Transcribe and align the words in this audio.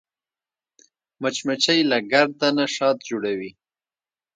مچمچۍ 1.21 1.79
له 1.89 1.97
ګرده 2.11 2.49
نه 2.57 2.65
شات 2.75 2.97
جوړوي 3.09 3.51